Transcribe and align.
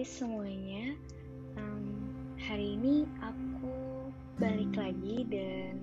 Hai 0.00 0.08
semuanya, 0.08 0.96
um, 1.60 2.08
hari 2.40 2.72
ini 2.72 3.04
aku 3.20 3.76
balik 4.40 4.72
lagi 4.72 5.28
dan 5.28 5.76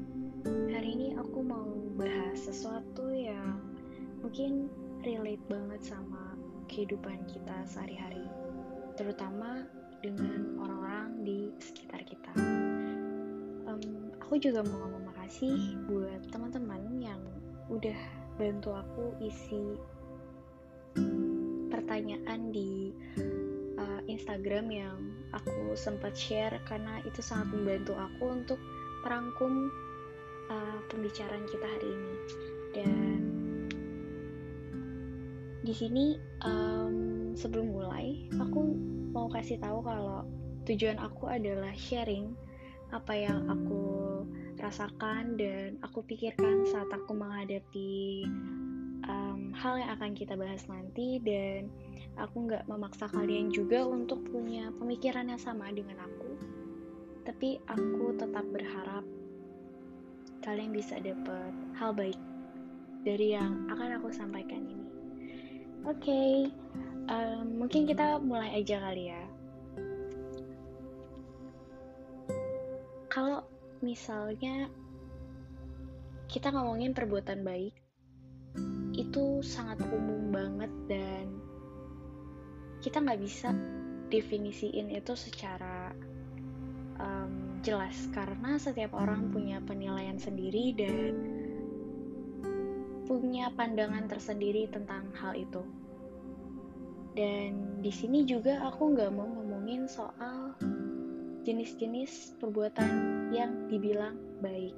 hari 0.74 0.98
ini 0.98 1.14
aku 1.22 1.46
mau 1.46 1.70
bahas 1.94 2.34
sesuatu 2.42 3.14
yang 3.14 3.62
mungkin 4.26 4.74
relate 5.06 5.46
banget 5.46 5.94
sama 5.94 6.34
kehidupan 6.66 7.30
kita 7.30 7.62
sehari-hari, 7.70 8.26
terutama 8.98 9.70
dengan 10.02 10.66
orang-orang 10.66 11.22
di 11.22 11.54
sekitar 11.62 12.02
kita. 12.02 12.34
Um, 13.70 14.18
aku 14.18 14.42
juga 14.42 14.66
mau 14.66 14.82
ngomong 14.82 15.14
makasih 15.14 15.78
buat 15.86 16.26
teman-teman 16.34 17.06
yang 17.06 17.22
udah 17.70 18.02
bantu 18.42 18.82
aku 18.82 19.14
isi 19.22 19.78
pertanyaan 21.70 22.50
di 22.50 22.90
uh, 23.88 24.02
Instagram 24.12 24.68
yang 24.68 24.98
aku 25.32 25.74
sempat 25.80 26.12
share 26.14 26.60
karena 26.68 27.00
itu 27.08 27.24
sangat 27.24 27.56
membantu 27.56 27.96
aku 27.96 28.24
untuk 28.36 28.60
merangkum 29.08 29.72
uh, 30.52 30.80
pembicaraan 30.92 31.48
kita 31.48 31.64
hari 31.64 31.88
ini. 31.88 32.16
Dan 32.76 33.20
di 35.64 35.74
sini 35.76 36.20
um, 36.44 37.32
sebelum 37.34 37.72
mulai 37.72 38.28
aku 38.36 38.76
mau 39.16 39.32
kasih 39.32 39.60
tahu 39.60 39.84
kalau 39.84 40.28
tujuan 40.68 41.00
aku 41.00 41.32
adalah 41.32 41.72
sharing 41.76 42.36
apa 42.92 43.16
yang 43.16 43.44
aku 43.52 43.84
rasakan 44.60 45.36
dan 45.36 45.76
aku 45.84 46.02
pikirkan 46.08 46.64
saat 46.72 46.88
aku 46.90 47.12
menghadapi 47.14 48.26
um, 49.06 49.52
hal 49.54 49.76
yang 49.76 49.92
akan 49.96 50.16
kita 50.16 50.34
bahas 50.40 50.64
nanti 50.72 51.20
dan 51.22 51.68
aku 52.18 52.50
nggak 52.50 52.66
memaksa 52.66 53.06
kalian 53.14 53.54
juga 53.54 53.86
untuk 53.86 54.26
punya 54.34 54.74
pemikiran 54.82 55.30
yang 55.30 55.42
sama 55.42 55.70
dengan 55.70 56.02
aku. 56.02 56.34
Tapi 57.24 57.62
aku 57.70 58.18
tetap 58.18 58.46
berharap 58.50 59.06
kalian 60.42 60.74
bisa 60.74 60.98
dapat 60.98 61.54
hal 61.78 61.94
baik 61.94 62.18
dari 63.06 63.38
yang 63.38 63.70
akan 63.70 64.02
aku 64.02 64.10
sampaikan 64.10 64.66
ini. 64.66 64.88
Oke 65.86 66.04
okay, 66.04 66.32
um, 67.08 67.64
mungkin 67.64 67.86
kita 67.86 68.18
mulai 68.20 68.58
aja 68.60 68.82
kali 68.82 69.14
ya. 69.14 69.24
Kalau 73.08 73.46
misalnya 73.86 74.68
kita 76.28 76.52
ngomongin 76.52 76.92
perbuatan 76.92 77.46
baik 77.46 77.74
itu 78.98 79.40
sangat 79.46 79.80
umum 79.88 80.34
banget 80.34 80.72
dan 80.90 81.47
kita 82.82 83.02
nggak 83.02 83.22
bisa 83.22 83.50
definisiin 84.08 84.94
itu 84.94 85.14
secara 85.18 85.92
um, 87.02 87.60
jelas 87.66 88.08
karena 88.14 88.56
setiap 88.62 88.96
orang 88.96 89.34
punya 89.34 89.60
penilaian 89.64 90.16
sendiri 90.16 90.72
dan 90.78 91.14
punya 93.08 93.48
pandangan 93.56 94.06
tersendiri 94.08 94.68
tentang 94.68 95.08
hal 95.16 95.34
itu. 95.36 95.64
Dan 97.18 97.82
di 97.82 97.90
sini 97.90 98.28
juga 98.28 98.62
aku 98.62 98.94
nggak 98.94 99.12
mau 99.16 99.26
ngomongin 99.26 99.90
soal 99.90 100.54
jenis-jenis 101.48 102.38
perbuatan 102.38 102.92
yang 103.34 103.72
dibilang 103.72 104.20
baik. 104.44 104.76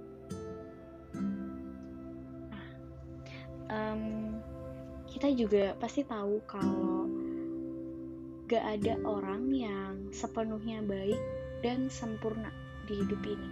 Um, 3.70 4.38
kita 5.10 5.30
juga 5.34 5.78
pasti 5.78 6.02
tahu 6.06 6.42
kalau 6.50 6.99
gak 8.50 8.82
ada 8.82 8.98
orang 9.06 9.54
yang 9.54 10.10
sepenuhnya 10.10 10.82
baik 10.82 11.22
dan 11.62 11.86
sempurna 11.86 12.50
di 12.90 12.98
hidup 12.98 13.22
ini. 13.22 13.50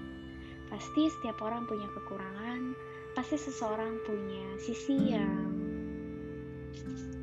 Pasti 0.73 1.05
setiap 1.05 1.37
orang 1.45 1.69
punya 1.69 1.85
kekurangan, 1.93 2.73
pasti 3.13 3.37
seseorang 3.37 4.01
punya 4.09 4.57
sisi 4.57 5.13
yang 5.13 5.53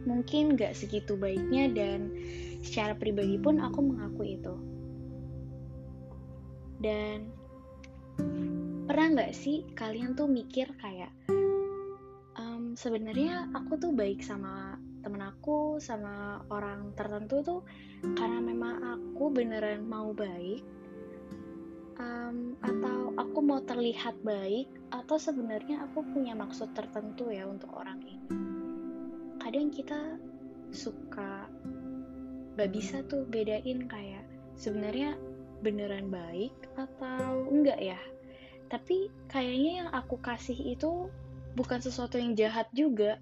mungkin 0.06 0.54
gak 0.54 0.78
segitu 0.78 1.18
baiknya 1.18 1.66
dan 1.74 2.14
secara 2.62 2.94
pribadi 2.94 3.42
pun 3.42 3.58
aku 3.58 3.82
mengakui 3.82 4.38
itu. 4.38 4.54
Dan 6.78 7.26
pernah 8.86 9.26
gak 9.26 9.34
sih 9.34 9.66
kalian 9.74 10.14
tuh 10.14 10.30
mikir 10.30 10.70
kayak 10.78 11.10
um, 12.38 12.78
sebenarnya 12.78 13.50
aku 13.50 13.82
tuh 13.82 13.90
baik 13.90 14.22
sama 14.22 14.73
aku 15.44 15.76
sama 15.76 16.40
orang 16.48 16.96
tertentu 16.96 17.44
tuh 17.44 17.60
karena 18.16 18.40
memang 18.40 18.80
aku 18.96 19.28
beneran 19.28 19.84
mau 19.84 20.16
baik 20.16 20.64
um, 22.00 22.56
atau 22.64 23.12
aku 23.20 23.44
mau 23.44 23.60
terlihat 23.60 24.16
baik 24.24 24.72
atau 24.88 25.20
sebenarnya 25.20 25.84
aku 25.84 26.00
punya 26.16 26.32
maksud 26.32 26.72
tertentu 26.72 27.28
ya 27.28 27.44
untuk 27.44 27.76
orang 27.76 28.00
ini. 28.08 28.24
Kadang 29.36 29.68
kita 29.68 30.16
suka 30.72 31.44
gak 32.56 32.70
bisa 32.72 33.04
tuh 33.04 33.28
bedain 33.28 33.84
kayak 33.84 34.24
sebenarnya 34.56 35.12
beneran 35.60 36.08
baik 36.08 36.56
atau 36.80 37.52
enggak 37.52 37.84
ya. 37.84 38.00
Tapi 38.72 39.12
kayaknya 39.28 39.84
yang 39.84 39.90
aku 39.92 40.16
kasih 40.24 40.56
itu 40.56 41.12
bukan 41.52 41.84
sesuatu 41.84 42.16
yang 42.16 42.32
jahat 42.32 42.64
juga 42.72 43.20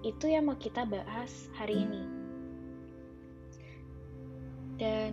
itu 0.00 0.32
yang 0.32 0.48
mau 0.48 0.56
kita 0.56 0.88
bahas 0.88 1.48
hari 1.56 1.84
ini. 1.84 2.02
Dan 4.80 5.12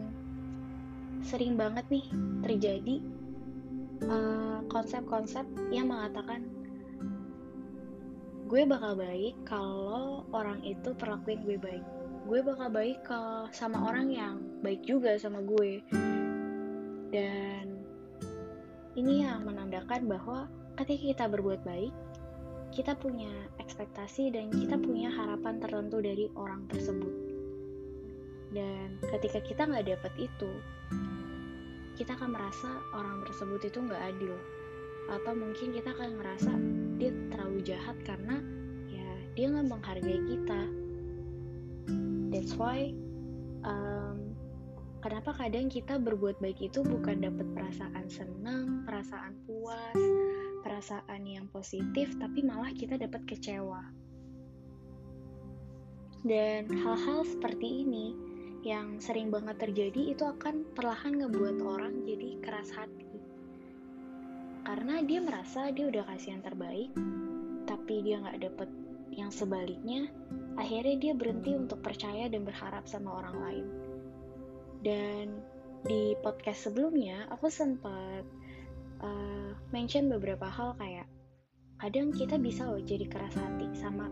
sering 1.28 1.60
banget 1.60 1.84
nih 1.92 2.08
terjadi 2.46 2.96
eh, 4.06 4.60
konsep-konsep 4.72 5.44
uh, 5.44 5.72
yang 5.74 5.92
mengatakan 5.92 6.48
gue 8.48 8.64
bakal 8.64 8.96
baik 8.96 9.36
kalau 9.44 10.24
orang 10.32 10.64
itu 10.64 10.96
perlakuin 10.96 11.44
gue 11.44 11.60
baik. 11.60 11.84
Gue 12.28 12.40
bakal 12.44 12.72
baik 12.72 13.04
kalau 13.04 13.52
sama 13.52 13.92
orang 13.92 14.08
yang 14.08 14.40
baik 14.64 14.88
juga 14.88 15.20
sama 15.20 15.44
gue. 15.44 15.84
Dan 17.12 17.84
ini 18.96 19.24
yang 19.28 19.44
menandakan 19.44 20.08
bahwa 20.08 20.48
ketika 20.80 21.04
kita 21.12 21.26
berbuat 21.28 21.64
baik, 21.68 21.92
kita 22.72 22.96
punya 22.96 23.32
ekspektasi 23.68 24.32
dan 24.32 24.48
kita 24.48 24.80
punya 24.80 25.12
harapan 25.12 25.60
tertentu 25.60 26.00
dari 26.00 26.32
orang 26.40 26.64
tersebut. 26.72 27.12
Dan 28.56 28.96
ketika 29.12 29.44
kita 29.44 29.68
nggak 29.68 29.92
dapat 29.92 30.14
itu, 30.16 30.52
kita 32.00 32.16
akan 32.16 32.32
merasa 32.32 32.80
orang 32.96 33.28
tersebut 33.28 33.68
itu 33.68 33.84
nggak 33.84 34.04
adil. 34.16 34.40
Atau 35.12 35.36
mungkin 35.36 35.76
kita 35.76 35.92
akan 35.92 36.10
ngerasa 36.16 36.52
dia 36.96 37.12
terlalu 37.28 37.60
jahat 37.68 38.00
karena 38.08 38.40
ya 38.88 39.10
dia 39.36 39.46
nggak 39.52 39.68
menghargai 39.68 40.22
kita. 40.32 40.62
That's 42.32 42.56
why 42.56 42.96
um, 43.68 44.32
kenapa 45.04 45.36
kadang 45.36 45.68
kita 45.68 46.00
berbuat 46.00 46.40
baik 46.40 46.72
itu 46.72 46.88
bukan 46.88 47.20
dapat 47.20 47.48
perasaan 47.52 48.08
senang, 48.08 48.88
perasaan 48.88 49.36
puas, 49.44 50.00
perasaan 50.62 51.24
yang 51.26 51.46
positif 51.50 52.14
tapi 52.18 52.46
malah 52.46 52.74
kita 52.74 52.98
dapat 52.98 53.26
kecewa. 53.26 53.82
Dan 56.28 56.68
hal-hal 56.68 57.24
seperti 57.24 57.88
ini 57.88 58.16
yang 58.66 59.00
sering 59.00 59.32
banget 59.32 59.62
terjadi 59.62 60.18
itu 60.18 60.24
akan 60.26 60.66
perlahan 60.76 61.24
ngebuat 61.24 61.58
orang 61.64 62.04
jadi 62.04 62.42
keras 62.42 62.74
hati. 62.74 63.08
Karena 64.68 65.00
dia 65.06 65.24
merasa 65.24 65.72
dia 65.72 65.88
udah 65.88 66.04
kasih 66.12 66.36
yang 66.36 66.44
terbaik 66.44 66.92
tapi 67.68 68.04
dia 68.04 68.20
nggak 68.20 68.40
dapet 68.48 68.70
yang 69.16 69.32
sebaliknya 69.32 70.08
akhirnya 70.60 70.96
dia 71.00 71.14
berhenti 71.16 71.56
untuk 71.56 71.80
percaya 71.80 72.28
dan 72.28 72.44
berharap 72.44 72.84
sama 72.90 73.24
orang 73.24 73.38
lain. 73.40 73.66
Dan 74.84 75.26
di 75.88 76.18
podcast 76.20 76.68
sebelumnya 76.68 77.30
aku 77.32 77.48
sempat 77.48 78.28
uh, 79.02 79.52
mention 79.74 80.10
beberapa 80.10 80.48
hal 80.48 80.76
kayak 80.80 81.08
kadang 81.78 82.10
kita 82.10 82.42
bisa 82.42 82.66
loh 82.66 82.82
jadi 82.82 83.06
keras 83.06 83.38
hati 83.38 83.70
sama 83.78 84.10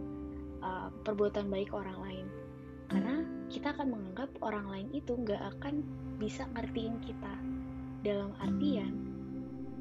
uh, 0.62 0.90
perbuatan 1.04 1.50
baik 1.50 1.74
orang 1.74 1.98
lain. 2.02 2.28
Karena 2.86 3.26
kita 3.50 3.74
akan 3.74 3.98
menganggap 3.98 4.30
orang 4.46 4.70
lain 4.70 4.88
itu 4.94 5.18
nggak 5.18 5.42
akan 5.58 5.82
bisa 6.22 6.46
ngertiin 6.54 7.02
kita. 7.02 7.34
Dalam 8.06 8.38
artian 8.38 9.16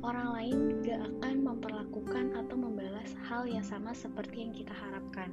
orang 0.04 0.36
lain 0.36 0.84
gak 0.84 1.00
akan 1.00 1.34
memperlakukan 1.40 2.36
atau 2.36 2.56
membalas 2.60 3.16
hal 3.24 3.48
yang 3.48 3.64
sama 3.64 3.96
seperti 3.96 4.44
yang 4.44 4.52
kita 4.52 4.72
harapkan. 4.76 5.32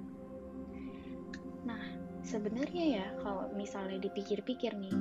Nah 1.67 1.83
sebenarnya 2.24 2.85
ya 3.03 3.06
kalau 3.19 3.51
misalnya 3.51 4.00
dipikir-pikir 4.00 4.71
nih 4.79 4.95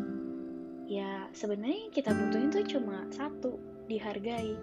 ya 0.91 1.31
sebenarnya 1.31 1.87
yang 1.87 1.95
kita 1.95 2.11
butuhin 2.11 2.51
tuh 2.51 2.67
cuma 2.67 3.07
satu 3.15 3.61
dihargai. 3.91 4.55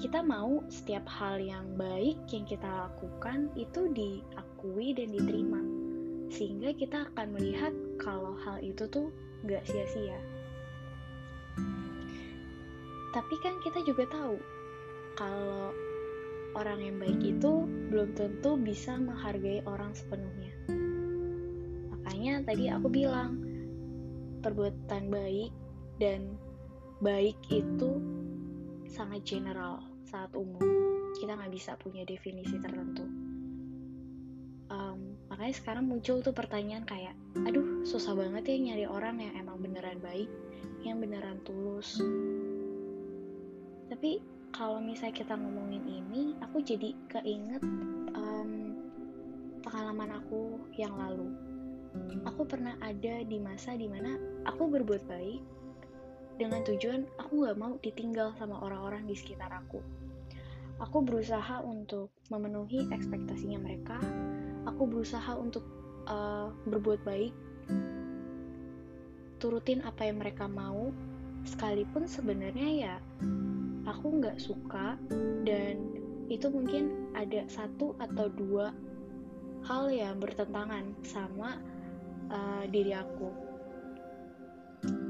Kita 0.00 0.24
mau 0.24 0.64
setiap 0.72 1.04
hal 1.06 1.38
yang 1.38 1.76
baik 1.76 2.24
yang 2.32 2.48
kita 2.48 2.66
lakukan 2.66 3.52
itu 3.54 3.86
diakui 3.92 4.96
dan 4.96 5.12
diterima. 5.12 5.60
sehingga 6.30 6.70
kita 6.78 7.10
akan 7.10 7.34
melihat 7.34 7.74
kalau 7.98 8.38
hal 8.46 8.62
itu 8.62 8.86
tuh 8.86 9.10
gak 9.42 9.66
sia-sia 9.66 10.14
tapi 13.10 13.34
kan 13.42 13.58
kita 13.66 13.82
juga 13.82 14.06
tahu 14.06 14.38
kalau 15.18 15.74
orang 16.54 16.78
yang 16.78 16.96
baik 17.02 17.20
itu 17.22 17.66
belum 17.90 18.14
tentu 18.14 18.54
bisa 18.54 18.94
menghargai 18.94 19.66
orang 19.66 19.90
sepenuhnya 19.90 20.54
makanya 21.90 22.46
tadi 22.46 22.70
aku 22.70 22.86
bilang 22.86 23.42
perbuatan 24.46 25.10
baik 25.10 25.50
dan 25.98 26.38
baik 27.02 27.36
itu 27.50 27.98
sangat 28.90 29.22
general 29.22 29.86
saat 30.02 30.34
umum. 30.34 30.60
Kita 31.14 31.38
nggak 31.38 31.54
bisa 31.54 31.78
punya 31.78 32.02
definisi 32.02 32.58
tertentu. 32.58 33.06
Um, 34.70 35.18
makanya 35.30 35.54
sekarang 35.54 35.86
muncul 35.86 36.22
tuh 36.22 36.34
pertanyaan 36.34 36.86
kayak 36.86 37.14
aduh 37.42 37.82
susah 37.82 38.14
banget 38.14 38.54
ya 38.54 38.56
nyari 38.70 38.86
orang 38.86 39.18
yang 39.18 39.34
emang 39.34 39.58
beneran 39.58 39.98
baik 39.98 40.30
yang 40.82 40.98
beneran 40.98 41.38
tulus. 41.42 41.98
Tapi 43.90 44.22
kalau 44.54 44.78
misalnya 44.78 45.14
kita 45.14 45.34
ngomongin 45.34 45.82
ini 45.86 46.38
aku 46.38 46.62
jadi 46.62 46.94
keinget 47.10 47.62
um, 48.14 48.78
pengalaman 49.62 50.18
aku 50.22 50.58
yang 50.78 50.94
lalu. 50.94 51.30
Aku 52.22 52.46
pernah 52.46 52.78
ada 52.78 53.26
di 53.26 53.38
masa 53.42 53.74
di 53.74 53.90
mana 53.90 54.14
aku 54.46 54.70
berbuat 54.70 55.02
baik 55.10 55.42
dengan 56.40 56.64
tujuan 56.64 57.04
aku 57.20 57.44
gak 57.44 57.60
mau 57.60 57.76
ditinggal 57.84 58.32
sama 58.40 58.56
orang-orang 58.64 59.04
di 59.04 59.12
sekitar 59.12 59.52
aku. 59.52 59.84
Aku 60.80 61.04
berusaha 61.04 61.60
untuk 61.60 62.08
memenuhi 62.32 62.88
ekspektasinya 62.88 63.60
mereka. 63.60 64.00
Aku 64.64 64.88
berusaha 64.88 65.36
untuk 65.36 65.60
uh, 66.08 66.48
berbuat 66.64 67.04
baik, 67.04 67.36
turutin 69.36 69.84
apa 69.84 70.08
yang 70.08 70.16
mereka 70.16 70.48
mau, 70.48 70.88
sekalipun 71.44 72.08
sebenarnya 72.08 72.68
ya 72.68 72.96
aku 73.88 74.20
nggak 74.20 74.36
suka 74.40 74.96
dan 75.44 75.80
itu 76.28 76.46
mungkin 76.52 77.10
ada 77.16 77.48
satu 77.48 77.96
atau 77.98 78.28
dua 78.28 78.70
hal 79.66 79.88
yang 79.92 80.20
bertentangan 80.20 80.92
sama 81.04 81.58
uh, 82.32 82.64
diri 82.68 82.92
aku 82.96 83.49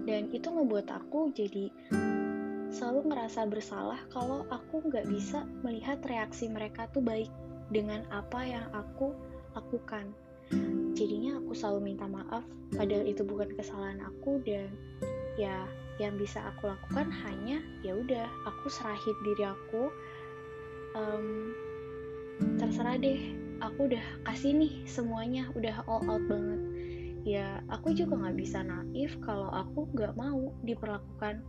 dan 0.09 0.33
itu 0.33 0.49
membuat 0.49 0.89
aku 0.89 1.33
jadi 1.37 1.69
selalu 2.71 3.11
ngerasa 3.11 3.51
bersalah 3.51 3.99
kalau 4.15 4.47
aku 4.49 4.87
nggak 4.87 5.11
bisa 5.11 5.45
melihat 5.67 5.99
reaksi 6.07 6.47
mereka 6.47 6.87
tuh 6.95 7.03
baik 7.03 7.29
dengan 7.71 8.07
apa 8.15 8.47
yang 8.47 8.67
aku 8.71 9.13
lakukan. 9.55 10.15
Jadinya 10.95 11.39
aku 11.39 11.55
selalu 11.55 11.95
minta 11.95 12.07
maaf 12.07 12.43
padahal 12.75 13.07
itu 13.07 13.23
bukan 13.27 13.51
kesalahan 13.59 14.03
aku 14.03 14.39
dan 14.47 14.71
ya 15.39 15.67
yang 15.99 16.17
bisa 16.17 16.41
aku 16.43 16.71
lakukan 16.71 17.11
hanya 17.27 17.61
ya 17.85 17.93
udah 17.95 18.27
aku 18.47 18.67
serahin 18.73 19.19
diri 19.27 19.45
aku 19.47 19.91
um, 20.95 21.53
terserah 22.59 22.97
deh. 22.99 23.21
Aku 23.61 23.93
udah 23.93 24.01
kasih 24.25 24.57
nih 24.57 24.73
semuanya 24.89 25.53
udah 25.53 25.85
all 25.85 26.01
out 26.09 26.25
banget 26.33 26.70
ya 27.25 27.61
aku 27.69 27.93
juga 27.93 28.17
nggak 28.17 28.39
bisa 28.41 28.65
naif 28.65 29.17
kalau 29.21 29.53
aku 29.53 29.89
nggak 29.93 30.17
mau 30.17 30.53
diperlakukan 30.65 31.45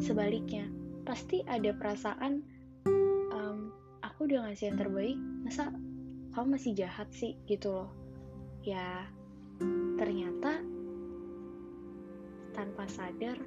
sebaliknya. 0.00 0.68
Pasti 1.02 1.42
ada 1.48 1.74
perasaan 1.74 2.44
um, 3.32 3.72
aku 4.04 4.28
udah 4.30 4.46
ngasih 4.46 4.70
yang 4.70 4.78
terbaik 4.78 5.18
masa 5.42 5.72
kamu 6.32 6.56
masih 6.56 6.72
jahat 6.76 7.08
sih? 7.12 7.34
Gitu 7.48 7.72
loh. 7.72 7.90
Ya 8.62 9.08
ternyata 9.98 10.62
tanpa 12.52 12.84
sadar 12.86 13.40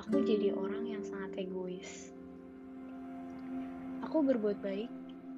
aku 0.00 0.24
jadi 0.24 0.56
orang 0.56 0.88
yang 0.88 1.02
sangat 1.04 1.44
egois. 1.44 2.10
Aku 4.00 4.24
berbuat 4.24 4.58
baik 4.64 4.90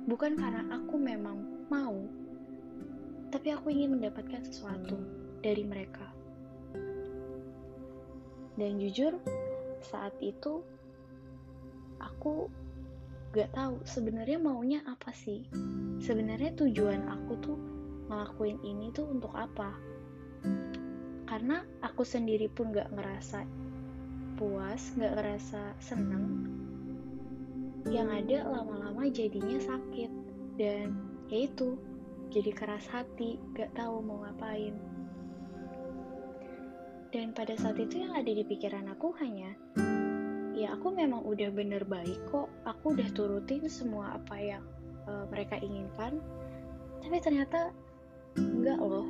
bukan 0.06 0.38
karena 0.38 0.66
aku 0.70 0.98
memang 0.98 1.66
mau 1.70 2.21
tapi 3.32 3.48
aku 3.48 3.72
ingin 3.72 3.96
mendapatkan 3.96 4.44
sesuatu 4.44 5.00
dari 5.40 5.64
mereka. 5.64 6.04
Dan 8.60 8.76
jujur, 8.76 9.16
saat 9.80 10.12
itu 10.20 10.60
aku 11.96 12.52
gak 13.32 13.48
tahu 13.56 13.80
sebenarnya 13.88 14.36
maunya 14.36 14.84
apa 14.84 15.08
sih. 15.16 15.48
Sebenarnya 16.04 16.52
tujuan 16.60 17.08
aku 17.08 17.32
tuh 17.40 17.58
ngelakuin 18.12 18.60
ini 18.60 18.92
tuh 18.92 19.08
untuk 19.08 19.32
apa? 19.32 19.72
Karena 21.24 21.64
aku 21.80 22.04
sendiri 22.04 22.52
pun 22.52 22.76
gak 22.76 22.92
ngerasa 22.92 23.48
puas, 24.36 24.92
gak 25.00 25.16
ngerasa 25.16 25.72
seneng. 25.80 26.44
Yang 27.88 28.08
ada 28.20 28.38
lama-lama 28.52 29.08
jadinya 29.08 29.56
sakit 29.56 30.12
dan 30.60 30.92
yaitu 31.32 31.80
jadi 32.32 32.48
keras 32.56 32.88
hati, 32.88 33.36
gak 33.52 33.76
tahu 33.76 34.00
mau 34.00 34.24
ngapain. 34.24 34.72
Dan 37.12 37.36
pada 37.36 37.52
saat 37.60 37.76
itu 37.76 38.00
yang 38.00 38.16
ada 38.16 38.32
di 38.32 38.40
pikiran 38.40 38.88
aku 38.88 39.12
hanya, 39.20 39.52
ya 40.56 40.72
aku 40.72 40.96
memang 40.96 41.28
udah 41.28 41.52
bener 41.52 41.84
baik 41.84 42.16
kok, 42.32 42.48
aku 42.64 42.96
udah 42.96 43.04
turutin 43.12 43.68
semua 43.68 44.16
apa 44.16 44.40
yang 44.40 44.64
uh, 45.04 45.28
mereka 45.28 45.60
inginkan, 45.60 46.16
tapi 47.04 47.20
ternyata 47.20 47.68
enggak 48.40 48.80
loh. 48.80 49.04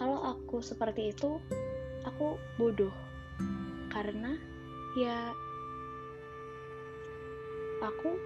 Kalau 0.00 0.32
aku 0.32 0.64
seperti 0.64 1.12
itu, 1.12 1.36
aku 2.08 2.40
bodoh. 2.56 2.92
Karena 3.92 4.32
ya 4.96 5.28
aku 7.84 8.16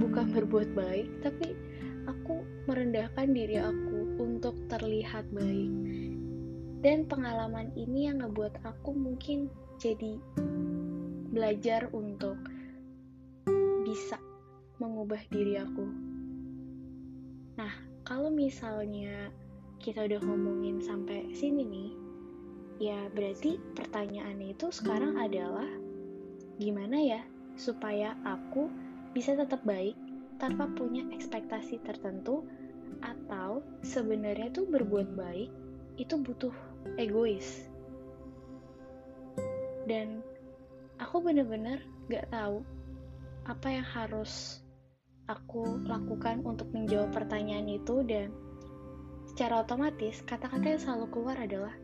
bukan 0.00 0.32
berbuat 0.32 0.72
baik, 0.72 1.08
tapi 1.20 1.52
aku 2.06 2.44
merendahkan 2.70 3.28
diri 3.32 3.60
aku 3.60 4.20
untuk 4.20 4.56
terlihat 4.70 5.28
baik. 5.34 5.72
Dan 6.80 7.04
pengalaman 7.04 7.68
ini 7.76 8.08
yang 8.08 8.24
ngebuat 8.24 8.64
aku 8.64 8.96
mungkin 8.96 9.52
jadi 9.76 10.16
belajar 11.28 11.92
untuk 11.92 12.40
bisa 13.84 14.16
mengubah 14.80 15.20
diri 15.28 15.60
aku. 15.60 15.86
Nah, 17.60 17.74
kalau 18.08 18.32
misalnya 18.32 19.28
kita 19.80 20.08
udah 20.08 20.20
ngomongin 20.24 20.80
sampai 20.80 21.28
sini 21.36 21.64
nih, 21.68 21.90
ya 22.80 23.12
berarti 23.12 23.60
pertanyaannya 23.76 24.56
itu 24.56 24.72
sekarang 24.72 25.20
adalah 25.20 25.68
gimana 26.56 26.96
ya 26.96 27.20
supaya 27.60 28.16
aku 28.24 28.72
bisa 29.12 29.36
tetap 29.36 29.60
baik 29.68 29.96
tanpa 30.40 30.66
punya 30.72 31.04
ekspektasi 31.12 31.84
tertentu 31.84 32.48
atau 33.04 33.60
sebenarnya 33.84 34.50
tuh 34.50 34.66
berbuat 34.66 35.14
baik 35.14 35.52
itu 36.00 36.16
butuh 36.16 36.52
egois. 36.96 37.68
Dan 39.84 40.24
aku 40.96 41.20
bener-bener 41.20 41.84
gak 42.08 42.32
tahu 42.32 42.64
apa 43.44 43.68
yang 43.68 43.86
harus 43.86 44.64
aku 45.28 45.80
lakukan 45.86 46.42
untuk 46.42 46.72
menjawab 46.74 47.12
pertanyaan 47.14 47.68
itu 47.70 48.02
dan 48.02 48.34
secara 49.30 49.62
otomatis 49.62 50.24
kata-kata 50.26 50.74
yang 50.74 50.82
selalu 50.82 51.06
keluar 51.14 51.36
adalah 51.38 51.74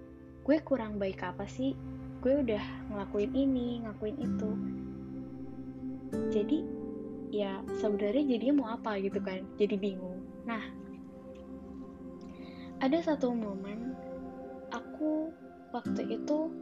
gue 0.42 0.56
kurang 0.64 0.96
baik 0.96 1.22
apa 1.22 1.44
sih? 1.46 1.76
Gue 2.24 2.42
udah 2.42 2.62
ngelakuin 2.90 3.32
ini 3.36 3.84
ngelakuin 3.84 4.18
itu. 4.18 4.50
Jadi 6.32 6.75
ya 7.30 7.62
sebenarnya 7.78 8.24
jadinya 8.36 8.54
mau 8.62 8.68
apa 8.74 8.98
gitu 9.02 9.18
kan 9.22 9.42
jadi 9.58 9.76
bingung. 9.76 10.22
Nah 10.46 10.62
ada 12.82 12.98
satu 13.00 13.32
momen 13.32 13.96
aku 14.70 15.32
waktu 15.72 16.20
itu 16.20 16.52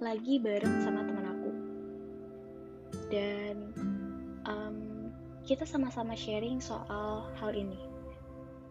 lagi 0.00 0.36
bareng 0.40 0.84
sama 0.84 1.04
teman 1.04 1.26
aku. 1.32 1.50
Dan 3.08 3.56
um, 4.44 4.76
kita 5.46 5.64
sama-sama 5.64 6.12
sharing 6.18 6.60
soal 6.60 7.28
hal 7.38 7.52
ini. 7.52 7.78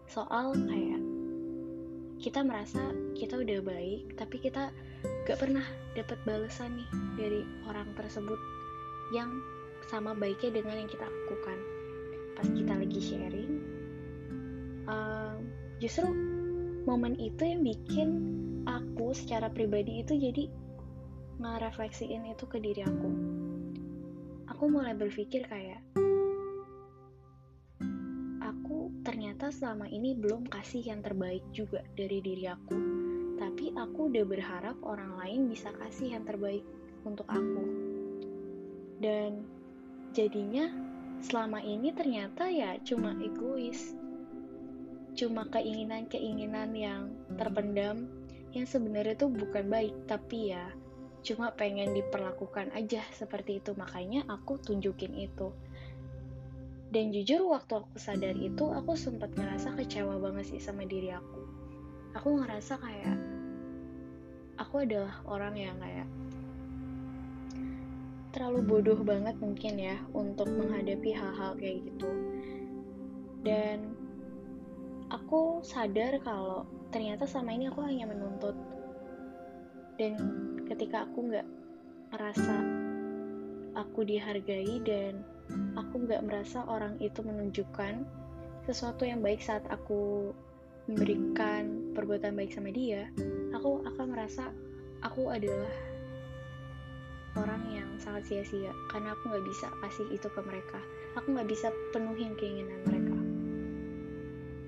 Soal 0.06 0.54
kayak 0.54 1.02
kita 2.16 2.40
merasa 2.40 2.80
kita 3.12 3.36
udah 3.36 3.60
baik 3.60 4.16
tapi 4.16 4.40
kita 4.40 4.72
gak 5.28 5.38
pernah 5.38 5.64
dapat 5.92 6.16
balasan 6.24 6.72
nih 6.78 6.90
dari 7.18 7.40
orang 7.68 7.92
tersebut 7.92 8.40
yang 9.12 9.30
sama 9.86 10.12
baiknya 10.18 10.60
dengan 10.62 10.84
yang 10.84 10.90
kita 10.90 11.06
lakukan 11.06 11.58
pas 12.36 12.48
kita 12.52 12.72
lagi 12.76 13.00
sharing 13.00 13.52
uh, 14.90 15.36
justru 15.80 16.06
momen 16.84 17.16
itu 17.16 17.42
yang 17.42 17.62
bikin 17.64 18.08
aku 18.68 19.16
secara 19.16 19.48
pribadi 19.48 20.04
itu 20.04 20.14
jadi 20.18 20.44
ngerefleksiin 21.40 22.28
itu 22.28 22.44
ke 22.44 22.58
diri 22.60 22.82
aku 22.84 23.10
aku 24.50 24.64
mulai 24.68 24.92
berpikir 24.92 25.48
kayak 25.48 25.80
aku 28.66 28.90
ternyata 29.06 29.54
selama 29.54 29.86
ini 29.86 30.18
belum 30.18 30.46
kasih 30.50 30.82
yang 30.82 30.98
terbaik 30.98 31.42
juga 31.54 31.82
dari 31.94 32.18
diri 32.18 32.50
aku. 32.50 32.78
Tapi 33.38 33.70
aku 33.78 34.10
udah 34.10 34.24
berharap 34.26 34.76
orang 34.82 35.14
lain 35.22 35.46
bisa 35.46 35.70
kasih 35.76 36.18
yang 36.18 36.24
terbaik 36.26 36.66
untuk 37.06 37.26
aku. 37.30 37.62
Dan 38.98 39.55
jadinya 40.14 40.68
selama 41.24 41.58
ini 41.64 41.90
ternyata 41.90 42.46
ya 42.50 42.76
cuma 42.84 43.16
egois. 43.18 43.94
Cuma 45.16 45.48
keinginan-keinginan 45.48 46.76
yang 46.76 47.08
terpendam 47.40 48.06
yang 48.52 48.68
sebenarnya 48.68 49.16
tuh 49.16 49.32
bukan 49.32 49.66
baik, 49.66 49.94
tapi 50.04 50.52
ya 50.52 50.68
cuma 51.24 51.50
pengen 51.56 51.96
diperlakukan 51.96 52.70
aja 52.76 53.00
seperti 53.16 53.58
itu. 53.64 53.72
Makanya 53.74 54.28
aku 54.28 54.60
tunjukin 54.60 55.16
itu 55.16 55.50
dan 56.96 57.10
jujur 57.10 57.50
waktu 57.50 57.82
aku 57.82 57.98
sadar 57.98 58.32
itu 58.38 58.64
aku 58.70 58.94
sempat 58.94 59.34
ngerasa 59.34 59.74
kecewa 59.74 60.22
banget 60.22 60.54
sih 60.54 60.62
sama 60.62 60.86
diri 60.86 61.10
aku 61.10 61.42
aku 62.14 62.40
ngerasa 62.40 62.78
kayak 62.78 63.18
aku 64.56 64.86
adalah 64.86 65.18
orang 65.26 65.54
yang 65.58 65.76
kayak 65.82 66.06
terlalu 68.36 68.60
bodoh 68.68 69.00
banget 69.00 69.32
mungkin 69.40 69.80
ya 69.80 69.96
untuk 70.12 70.44
menghadapi 70.52 71.08
hal-hal 71.16 71.56
kayak 71.56 71.88
gitu. 71.88 72.12
Dan 73.40 73.96
aku 75.08 75.64
sadar 75.64 76.20
kalau 76.20 76.68
ternyata 76.92 77.24
sama 77.24 77.56
ini 77.56 77.72
aku 77.72 77.80
hanya 77.80 78.04
menuntut. 78.04 78.52
Dan 79.96 80.20
ketika 80.68 81.08
aku 81.08 81.32
nggak 81.32 81.48
merasa 82.12 82.60
aku 83.72 84.04
dihargai 84.04 84.84
dan 84.84 85.24
aku 85.72 86.04
nggak 86.04 86.20
merasa 86.28 86.60
orang 86.68 87.00
itu 87.00 87.24
menunjukkan 87.24 88.04
sesuatu 88.68 89.08
yang 89.08 89.24
baik 89.24 89.40
saat 89.40 89.64
aku 89.72 90.36
memberikan 90.84 91.96
perbuatan 91.96 92.36
baik 92.36 92.52
sama 92.52 92.68
dia, 92.68 93.08
aku 93.56 93.80
akan 93.88 94.06
merasa 94.12 94.52
aku 95.00 95.32
adalah 95.32 95.95
orang 97.36 97.62
yang 97.70 97.88
sangat 98.00 98.26
sia-sia 98.28 98.72
karena 98.88 99.12
aku 99.12 99.30
nggak 99.30 99.46
bisa 99.46 99.66
kasih 99.84 100.06
itu 100.10 100.28
ke 100.28 100.40
mereka. 100.42 100.80
Aku 101.20 101.32
nggak 101.32 101.48
bisa 101.48 101.68
penuhin 101.92 102.32
keinginan 102.36 102.80
mereka. 102.84 103.16